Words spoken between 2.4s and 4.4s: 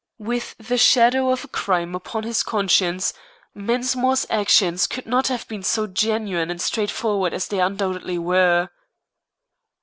conscience Mensmore's